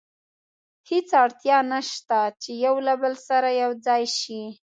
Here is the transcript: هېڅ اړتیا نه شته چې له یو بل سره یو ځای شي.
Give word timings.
هېڅ 0.89 1.09
اړتیا 1.23 1.57
نه 1.71 1.79
شته 1.89 2.19
چې 2.41 2.51
له 2.55 2.61
یو 2.65 2.95
بل 3.03 3.13
سره 3.27 3.47
یو 3.61 3.71
ځای 3.85 4.03
شي. 4.19 4.41